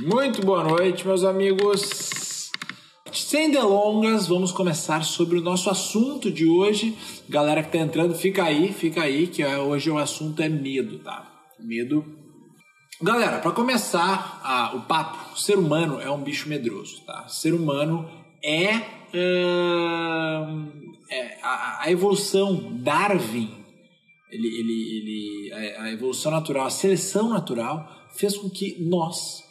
[0.00, 2.50] Muito boa noite, meus amigos.
[3.12, 6.96] Sem delongas, vamos começar sobre o nosso assunto de hoje.
[7.28, 11.26] Galera que tá entrando, fica aí, fica aí, que hoje o assunto é medo, tá?
[11.58, 12.04] Medo.
[13.00, 17.24] Galera, para começar a, o papo, o ser humano é um bicho medroso, tá?
[17.26, 18.10] O ser humano
[18.42, 18.82] é, uh,
[21.10, 23.57] é a, a, evolução Darwin,
[24.30, 29.42] ele, ele, ele, a, evolução natural, a seleção natural fez com que nós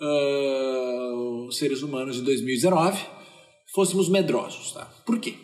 [0.00, 3.04] uh, seres humanos de 2019
[3.74, 4.84] fôssemos medrosos, tá?
[5.06, 5.34] Por quê?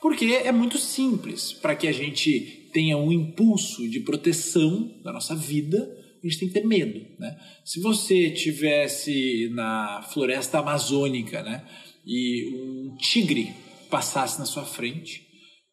[0.00, 1.52] Porque é muito simples.
[1.52, 5.78] Para que a gente tenha um impulso de proteção da nossa vida,
[6.22, 7.38] a gente tem que ter medo, né?
[7.64, 11.64] Se você tivesse na floresta amazônica, né,
[12.06, 13.54] e um tigre
[13.90, 15.24] passasse na sua frente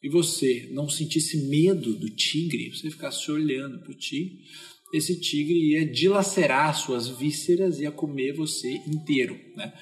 [0.03, 4.39] e você não sentisse medo do tigre, você ficasse olhando para o tigre,
[4.93, 9.73] esse tigre ia dilacerar suas vísceras e ia comer você inteiro, né?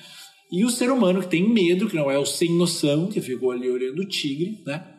[0.52, 3.52] E o ser humano que tem medo, que não é o sem noção, que ficou
[3.52, 4.96] ali olhando o tigre, né?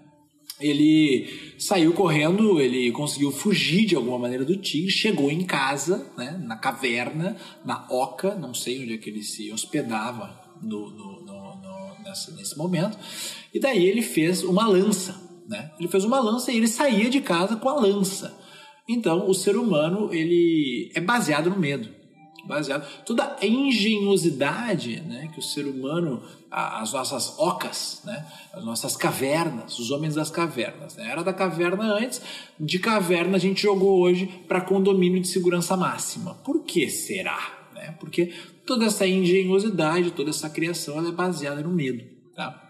[0.61, 1.27] Ele
[1.59, 6.55] saiu correndo, ele conseguiu fugir de alguma maneira do tigre, chegou em casa, né, na
[6.55, 7.35] caverna,
[7.65, 11.23] na oca, não sei onde é que ele se hospedava no, no,
[12.11, 12.99] nessa, nesse momento,
[13.55, 15.15] e daí ele fez uma lança,
[15.49, 15.71] né?
[15.79, 18.37] Ele fez uma lança e ele saía de casa com a lança.
[18.89, 21.89] Então, o ser humano ele é baseado no medo,
[22.45, 28.97] baseado toda a engenhosidade, né, que o ser humano, as nossas ocas, né, as nossas
[28.97, 32.21] cavernas, os homens das cavernas, né, era da caverna antes,
[32.59, 36.35] de caverna a gente jogou hoje para condomínio de segurança máxima.
[36.43, 37.60] Por que será?
[37.81, 37.97] Né?
[37.99, 38.33] Porque
[38.67, 42.69] toda essa engenhosidade, toda essa criação, ela é baseada no medo, tá?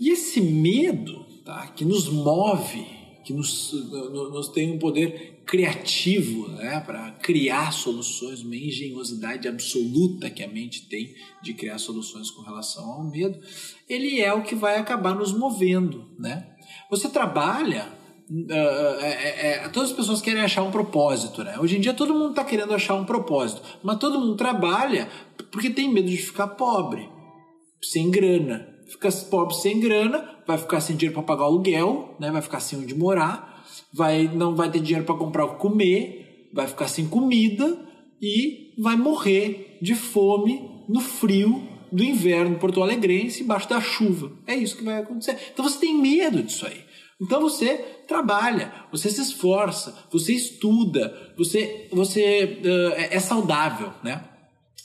[0.00, 6.80] E esse medo, tá, que nos move que nos, nos tem um poder criativo né,
[6.80, 12.84] para criar soluções, uma engenhosidade absoluta que a mente tem de criar soluções com relação
[12.84, 13.38] ao medo,
[13.88, 16.08] ele é o que vai acabar nos movendo.
[16.18, 16.46] Né?
[16.90, 18.01] Você trabalha.
[18.32, 21.58] Uh, é, é, todas as pessoas querem achar um propósito, né?
[21.58, 25.06] Hoje em dia todo mundo está querendo achar um propósito, mas todo mundo trabalha
[25.50, 27.06] porque tem medo de ficar pobre,
[27.82, 32.30] sem grana, fica pobre sem grana, vai ficar sem dinheiro para pagar aluguel, né?
[32.30, 33.62] Vai ficar sem onde morar,
[33.92, 37.78] vai não vai ter dinheiro para comprar o que comer, vai ficar sem comida
[38.20, 44.32] e vai morrer de fome no frio do inverno porto alegrense embaixo da chuva.
[44.46, 45.36] É isso que vai acontecer.
[45.52, 46.91] Então você tem medo disso aí.
[47.22, 47.78] Então você
[48.08, 54.24] trabalha, você se esforça, você estuda, você você uh, é saudável, né?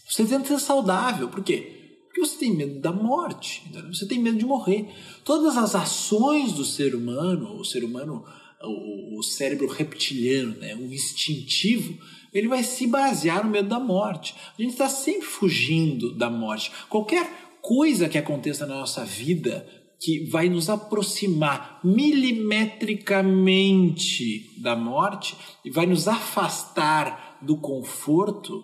[0.07, 1.99] Você tenta ser saudável, por quê?
[2.05, 3.93] Porque você tem medo da morte, entendeu?
[3.93, 4.87] você tem medo de morrer.
[5.25, 8.23] Todas as ações do ser humano, o ser humano,
[8.61, 11.97] o, o cérebro reptiliano, né, o instintivo,
[12.31, 14.35] ele vai se basear no medo da morte.
[14.57, 16.71] A gente está sempre fugindo da morte.
[16.87, 17.27] Qualquer
[17.61, 19.67] coisa que aconteça na nossa vida
[19.99, 25.35] que vai nos aproximar milimetricamente da morte
[25.65, 28.63] e vai nos afastar do conforto,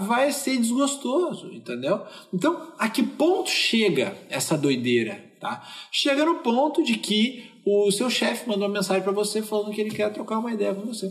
[0.00, 2.02] vai, ser desgostoso, entendeu?
[2.32, 5.66] Então, a que ponto chega essa doideira, tá?
[5.92, 9.80] Chega no ponto de que o seu chefe mandou uma mensagem para você falando que
[9.80, 11.10] ele quer trocar uma ideia com você.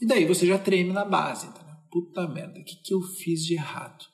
[0.00, 1.48] E daí você já treme na base?
[1.90, 4.04] Puta merda, o que, que eu fiz de errado?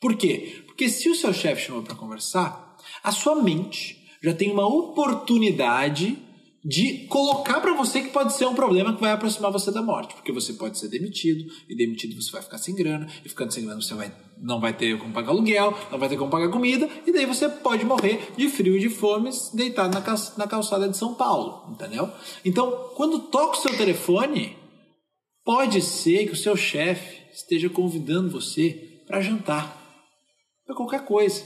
[0.00, 0.62] Por quê?
[0.66, 2.69] Porque se o seu chefe chamou para conversar,
[3.02, 6.18] a sua mente já tem uma oportunidade
[6.62, 10.14] de colocar para você que pode ser um problema que vai aproximar você da morte,
[10.14, 13.64] porque você pode ser demitido, e demitido você vai ficar sem grana, e ficando sem
[13.64, 16.88] grana você vai, não vai ter como pagar aluguel, não vai ter como pagar comida,
[17.06, 20.04] e daí você pode morrer de frio e de fome deitado na,
[20.36, 22.10] na calçada de São Paulo, entendeu?
[22.44, 24.54] Então, quando toca o seu telefone,
[25.42, 29.80] pode ser que o seu chefe esteja convidando você para jantar,
[30.66, 31.42] para qualquer coisa,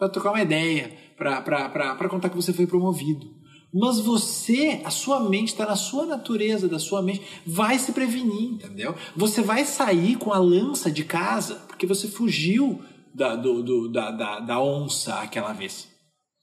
[0.00, 3.38] para trocar uma ideia, para contar que você foi promovido.
[3.72, 8.54] Mas você, a sua mente está na sua natureza, da sua mente, vai se prevenir,
[8.54, 8.94] entendeu?
[9.14, 12.82] Você vai sair com a lança de casa porque você fugiu
[13.14, 15.86] da, do, do, da, da, da onça aquela vez.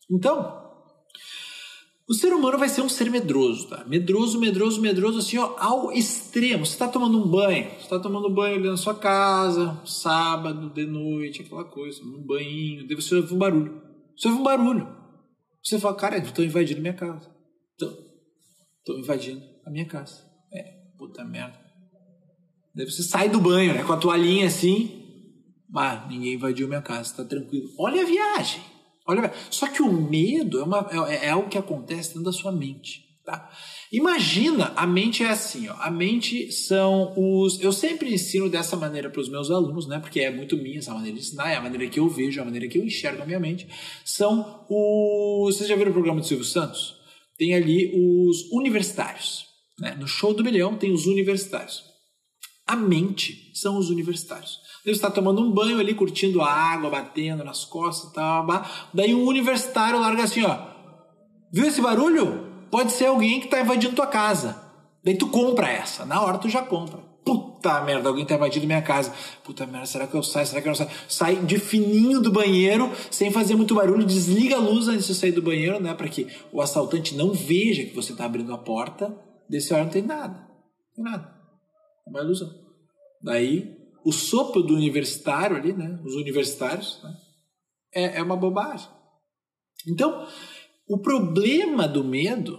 [0.10, 0.67] Então,
[2.10, 3.84] o ser humano vai ser um ser medroso, tá?
[3.86, 6.66] Medroso, medroso, medroso, assim, ó, ao extremo.
[6.66, 10.86] Você está tomando um banho, você está tomando banho ali na sua casa, sábado, de
[10.86, 13.82] noite, aquela coisa, um banho, daí você ouve um barulho.
[14.18, 14.88] Você ouve um barulho.
[15.62, 17.30] Você fala, cara, estão invadindo minha casa.
[17.74, 20.24] Estão invadindo a minha casa.
[20.54, 20.64] É,
[20.98, 21.60] puta merda.
[22.74, 23.84] Daí você sai do banho, né?
[23.84, 25.04] Com a toalhinha assim.
[25.76, 27.68] Ah, ninguém invadiu minha casa, tá tranquilo.
[27.78, 28.77] Olha a viagem.
[29.08, 29.34] Olha.
[29.50, 33.08] Só que o medo é, uma, é, é algo que acontece dentro da sua mente.
[33.28, 33.50] Tá?
[33.92, 37.60] Imagina, a mente é assim, ó, a mente são os.
[37.60, 40.00] Eu sempre ensino dessa maneira para os meus alunos, né?
[40.00, 42.42] Porque é muito minha essa maneira de ensinar, é a maneira que eu vejo, é
[42.42, 43.68] a maneira que eu enxergo a minha mente.
[44.06, 45.58] São os.
[45.58, 46.96] Vocês já viram o programa do Silvio Santos?
[47.38, 49.46] Tem ali os universitários.
[49.78, 49.96] Né?
[50.00, 51.84] No show do milhão tem os universitários.
[52.66, 54.58] A mente são os universitários.
[54.88, 58.48] Ele está tomando um banho ali, curtindo a água, batendo nas costas e tal.
[58.94, 60.60] Daí um universitário larga assim, ó.
[61.52, 62.48] Viu esse barulho?
[62.72, 64.64] Pode ser alguém que está invadindo tua casa.
[65.04, 66.06] Daí tu compra essa.
[66.06, 67.00] Na hora tu já compra.
[67.26, 69.14] Puta merda, alguém tá invadindo minha casa.
[69.44, 70.48] Puta merda, será que eu saio?
[70.48, 70.90] Será que eu não saio?
[71.10, 75.34] Sai de fininho do banheiro, sem fazer muito barulho, desliga a luz antes de sair
[75.34, 75.94] do banheiro, né?
[75.94, 79.14] Para que o assaltante não veja que você tá abrindo a porta.
[79.50, 80.48] Desse hora não tem nada.
[80.98, 81.30] Não tem nada.
[82.08, 82.50] É uma ilusão.
[83.22, 83.77] Daí,
[84.08, 86.00] o sopro do universitário ali, né?
[86.06, 87.14] Os universitários, né?
[87.94, 88.88] é, é uma bobagem.
[89.86, 90.26] Então,
[90.88, 92.58] o problema do medo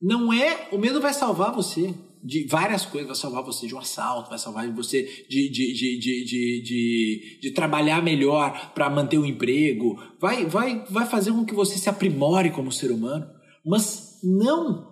[0.00, 0.68] não é.
[0.70, 4.38] O medo vai salvar você de várias coisas, vai salvar você de um assalto, vai
[4.38, 9.98] salvar você de, de, de, de, de, de, de trabalhar melhor para manter o emprego,
[10.20, 13.26] vai, vai, vai fazer com que você se aprimore como ser humano,
[13.64, 14.86] mas não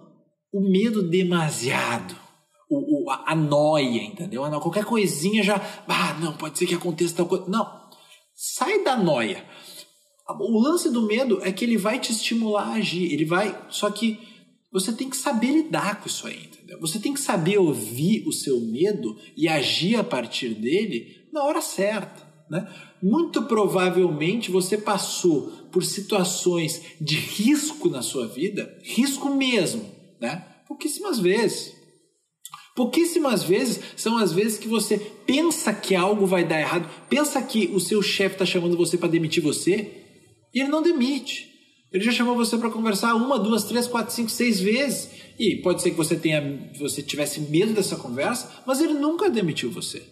[0.51, 2.22] o medo demasiado.
[3.13, 4.45] A, a noia, entendeu?
[4.45, 5.57] A qualquer coisinha já.
[5.89, 7.47] Ah, não, pode ser que aconteça tal coisa.
[7.49, 7.83] Não.
[8.35, 9.45] Sai da noia.
[10.29, 13.67] O lance do medo é que ele vai te estimular a agir, ele vai.
[13.69, 14.19] Só que
[14.73, 16.81] você tem que saber lidar com isso aí, entendeu?
[16.81, 21.61] Você tem que saber ouvir o seu medo e agir a partir dele na hora
[21.61, 22.73] certa, né?
[23.03, 29.85] Muito provavelmente você passou por situações de risco na sua vida, risco mesmo,
[30.21, 30.47] né?
[30.67, 31.82] Pouquíssimas vezes.
[32.83, 37.71] Pouquíssimas vezes são as vezes que você pensa que algo vai dar errado, pensa que
[37.73, 39.89] o seu chefe está chamando você para demitir você
[40.53, 41.49] e ele não demite.
[41.93, 45.11] Ele já chamou você para conversar uma, duas, três, quatro, cinco, seis vezes.
[45.39, 49.71] E pode ser que você tenha, você tivesse medo dessa conversa, mas ele nunca demitiu
[49.71, 50.03] você.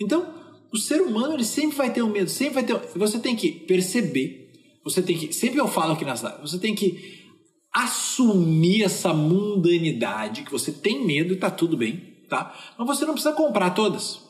[0.00, 0.34] Então,
[0.72, 2.74] o ser humano ele sempre vai ter um medo, sempre vai ter.
[2.96, 4.50] Você tem que perceber.
[4.82, 5.32] Você tem que.
[5.32, 6.50] Sempre eu falo aqui nas lives.
[6.50, 7.27] Você tem que
[7.72, 12.54] assumir essa mundanidade que você tem medo e tá tudo bem, tá?
[12.76, 14.20] Mas você não precisa comprar todas.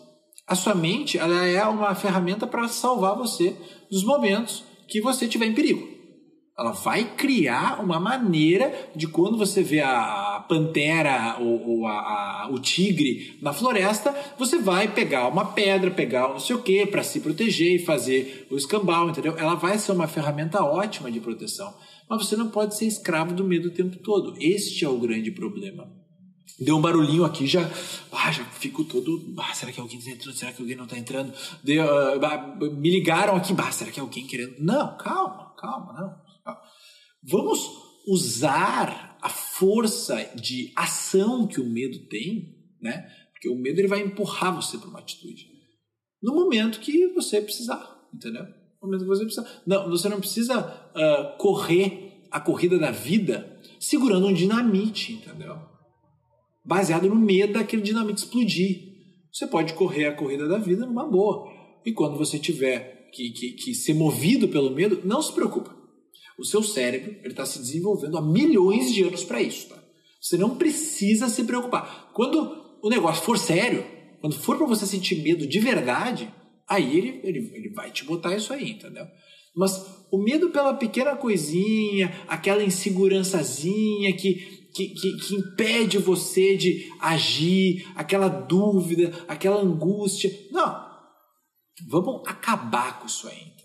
[0.47, 3.57] A sua mente ela é uma ferramenta para salvar você
[3.91, 5.98] dos momentos que você estiver em perigo.
[6.59, 12.49] Ela vai criar uma maneira de quando você vê a pantera ou, ou a, a,
[12.51, 17.05] o tigre na floresta, você vai pegar uma pedra, pegar não sei o que para
[17.05, 19.37] se proteger e fazer o escambau, entendeu?
[19.39, 21.73] Ela vai ser uma ferramenta ótima de proteção.
[22.09, 24.35] Mas você não pode ser escravo do medo o tempo todo.
[24.41, 25.89] Este é o grande problema.
[26.59, 27.71] Deu um barulhinho aqui, já,
[28.11, 29.33] ah, já fico todo.
[29.39, 30.35] Ah, será que alguém está entrando?
[30.35, 31.33] Será que alguém não está entrando?
[31.63, 34.57] Deu, uh, me ligaram aqui, ah, será que alguém querendo?
[34.59, 36.28] Não, calma, calma, não.
[37.23, 37.61] Vamos
[38.07, 43.11] usar a força de ação que o medo tem, né?
[43.33, 45.47] Porque o medo ele vai empurrar você para uma atitude.
[46.23, 48.45] No momento que você precisar, entendeu?
[48.81, 49.63] No momento que você precisar.
[49.67, 55.57] Não, você não precisa uh, correr a corrida da vida segurando um dinamite, entendeu?
[56.65, 58.89] Baseado no medo daquele dinamite explodir.
[59.33, 61.49] Você pode correr a corrida da vida numa boa.
[61.85, 65.78] E quando você tiver que, que, que ser movido pelo medo, não se preocupa.
[66.39, 69.69] O seu cérebro está se desenvolvendo há milhões de anos para isso.
[69.69, 69.77] Tá?
[70.21, 72.11] Você não precisa se preocupar.
[72.15, 73.85] Quando o negócio for sério,
[74.21, 76.33] quando for para você sentir medo de verdade,
[76.69, 79.07] aí ele, ele, ele vai te botar isso aí, entendeu?
[79.57, 84.35] Mas o medo pela pequena coisinha, aquela insegurançazinha que,
[84.73, 90.31] que, que, que, impede você de agir, aquela dúvida, aquela angústia.
[90.53, 90.87] Não.
[91.89, 93.58] Vamos acabar com isso aí?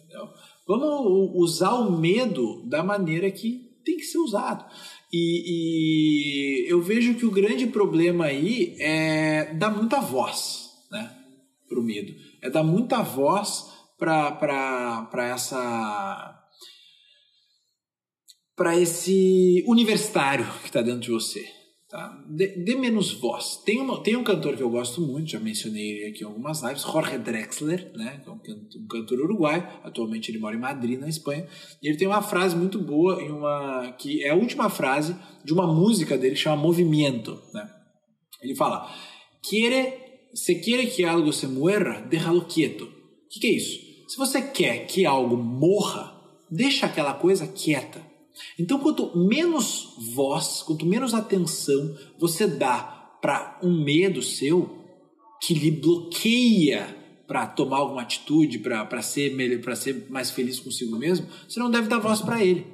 [0.67, 4.65] Vamos usar o medo da maneira que tem que ser usado.
[5.11, 11.15] E, e eu vejo que o grande problema aí é dar muita voz né,
[11.67, 12.13] para o medo.
[12.41, 16.39] É dar muita voz para essa
[18.55, 21.62] para esse universitário que está dentro de você.
[21.93, 22.19] Tá?
[22.27, 23.57] Dê, dê, menos voz.
[23.63, 26.81] Tem, uma, tem um cantor que eu gosto muito, já mencionei aqui em algumas lives,
[26.81, 28.19] Jorge Drexler, né?
[28.25, 28.39] é um,
[28.81, 31.47] um cantor uruguaio, atualmente ele mora em Madrid, na Espanha,
[31.83, 35.53] e ele tem uma frase muito boa, em uma, que é a última frase de
[35.53, 37.39] uma música dele que chama Movimento.
[37.53, 37.69] Né?
[38.41, 38.91] Ele fala,
[39.47, 39.93] quiere,
[40.33, 42.85] se quiere que algo se muera, déjalo quieto.
[42.85, 43.79] O que, que é isso?
[44.07, 46.19] Se você quer que algo morra,
[46.49, 48.01] deixa aquela coisa quieta.
[48.59, 54.79] Então, quanto menos voz, quanto menos atenção você dá para um medo seu
[55.41, 56.97] que lhe bloqueia
[57.27, 61.71] para tomar alguma atitude, para ser melhor, para ser mais feliz consigo mesmo, você não
[61.71, 62.65] deve dar voz para ele.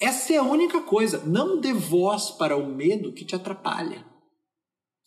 [0.00, 1.24] Essa é a única coisa.
[1.26, 4.04] Não dê voz para o medo que te atrapalha.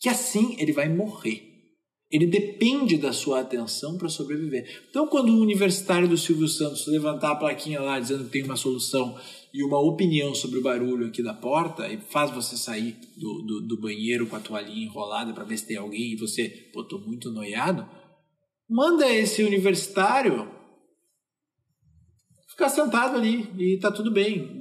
[0.00, 1.49] Que assim ele vai morrer.
[2.10, 4.84] Ele depende da sua atenção para sobreviver.
[4.90, 8.56] Então, quando o universitário do Silvio Santos levantar a plaquinha lá dizendo que tem uma
[8.56, 9.16] solução
[9.54, 13.60] e uma opinião sobre o barulho aqui da porta e faz você sair do, do,
[13.60, 16.98] do banheiro com a toalhinha enrolada para ver se tem alguém e você, pô, tô
[16.98, 17.88] muito noiado,
[18.68, 20.50] manda esse universitário
[22.48, 24.60] ficar sentado ali e tá tudo bem.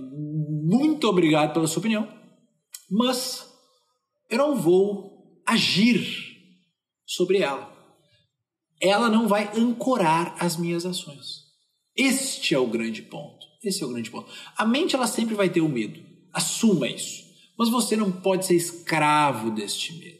[0.63, 2.07] Muito obrigado pela sua opinião,
[2.89, 3.47] mas
[4.29, 6.28] eu não vou agir
[7.09, 7.75] sobre ela.
[8.79, 11.49] Ela não vai ancorar as minhas ações.
[11.97, 13.47] Este é o grande ponto.
[13.63, 14.31] Esse é o grande ponto.
[14.55, 15.99] A mente ela sempre vai ter o medo.
[16.31, 17.23] Assuma isso.
[17.57, 20.19] Mas você não pode ser escravo deste medo.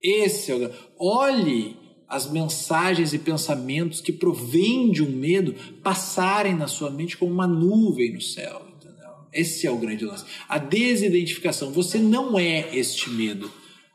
[0.00, 6.66] Esse é o Olhe as mensagens e pensamentos que provêm de um medo passarem na
[6.68, 8.66] sua mente como uma nuvem no céu.
[8.76, 9.10] Entendeu?
[9.32, 10.26] Esse é o grande lance.
[10.48, 11.72] A desidentificação.
[11.72, 13.50] Você não é este medo.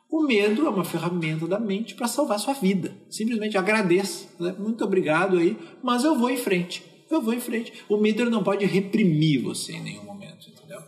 [0.10, 2.96] O medo é uma ferramenta da mente para salvar sua vida.
[3.10, 4.28] Simplesmente agradeça.
[4.40, 4.56] Né?
[4.58, 6.84] Muito obrigado aí, mas eu vou em frente.
[7.10, 7.74] Eu vou em frente.
[7.90, 10.80] O medo não pode reprimir você em nenhum momento, entendeu?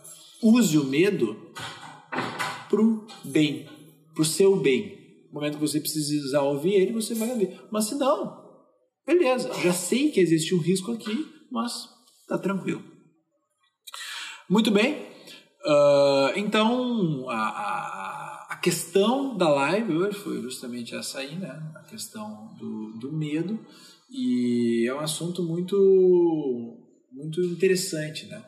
[0.42, 1.36] Use o medo
[2.68, 3.66] pro bem,
[4.14, 4.96] pro seu bem.
[5.28, 7.60] No momento que você precisar ouvir ele, você vai ouvir.
[7.70, 8.44] Mas se não,
[9.06, 11.88] beleza, já sei que existe um risco aqui, mas
[12.26, 12.82] tá tranquilo.
[14.48, 14.94] Muito bem.
[15.64, 17.97] Uh, então, a a
[18.68, 21.48] questão da live hoje foi justamente essa aí, né?
[21.74, 23.58] A questão do, do medo.
[24.10, 25.74] E é um assunto muito,
[27.10, 28.44] muito interessante, né?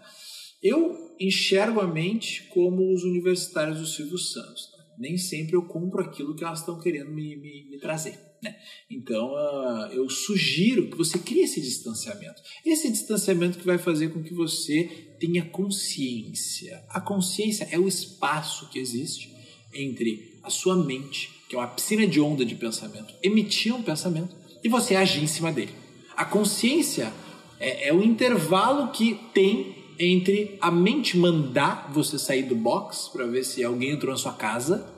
[0.62, 4.70] Eu enxergo a mente como os universitários do Silvio Santos.
[4.76, 4.84] Né?
[4.98, 8.18] Nem sempre eu cumpro aquilo que elas estão querendo me, me, me trazer.
[8.42, 8.56] Né?
[8.90, 12.42] Então, uh, eu sugiro que você crie esse distanciamento.
[12.64, 14.84] Esse distanciamento que vai fazer com que você
[15.18, 16.84] tenha consciência.
[16.90, 19.39] A consciência é o espaço que existe
[19.72, 24.34] entre a sua mente, que é uma piscina de onda de pensamento, emitir um pensamento
[24.62, 25.74] e você agir em cima dele.
[26.16, 27.12] A consciência
[27.58, 33.26] é, é o intervalo que tem entre a mente mandar você sair do box para
[33.26, 34.90] ver se alguém entrou na sua casa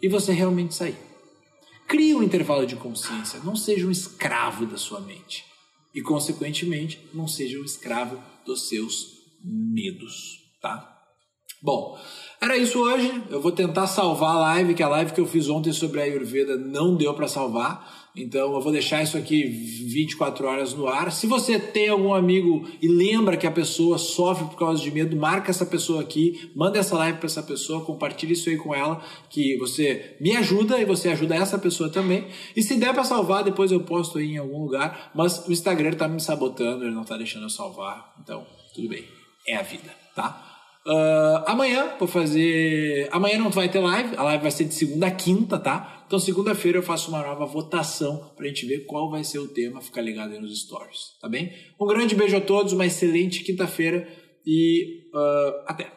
[0.00, 0.96] e você realmente sair.
[1.88, 5.44] Crie um intervalo de consciência, não seja um escravo da sua mente
[5.94, 10.93] e, consequentemente, não seja um escravo dos seus medos, tá?
[11.64, 11.98] Bom,
[12.38, 13.22] era isso hoje.
[13.30, 16.04] Eu vou tentar salvar a live, que a live que eu fiz ontem sobre a
[16.04, 18.10] Ayurveda não deu para salvar.
[18.14, 21.10] Então eu vou deixar isso aqui 24 horas no ar.
[21.10, 25.16] Se você tem algum amigo e lembra que a pessoa sofre por causa de medo,
[25.16, 29.02] marca essa pessoa aqui, manda essa live para essa pessoa, compartilhe isso aí com ela,
[29.30, 32.28] que você me ajuda e você ajuda essa pessoa também.
[32.54, 35.92] E se der para salvar, depois eu posto aí em algum lugar, mas o Instagram
[35.92, 38.14] tá me sabotando, ele não tá deixando eu salvar.
[38.22, 39.02] Então, tudo bem.
[39.48, 40.53] É a vida, tá?
[40.86, 43.08] Uh, amanhã vou fazer.
[43.10, 46.04] Amanhã não vai ter live, a live vai ser de segunda a quinta, tá?
[46.06, 49.80] Então, segunda-feira eu faço uma nova votação pra gente ver qual vai ser o tema,
[49.80, 51.52] ficar ligado aí nos stories, tá bem?
[51.80, 54.06] Um grande beijo a todos, uma excelente quinta-feira
[54.46, 55.90] e uh, até!